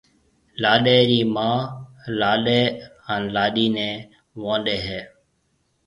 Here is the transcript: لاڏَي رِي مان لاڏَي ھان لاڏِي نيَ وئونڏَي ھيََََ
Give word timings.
لاڏَي 0.61 0.99
رِي 1.09 1.19
مان 1.35 1.57
لاڏَي 2.19 2.61
ھان 3.05 3.21
لاڏِي 3.35 3.65
نيَ 3.75 3.89
وئونڏَي 4.39 4.77
ھيََََ 4.87 4.99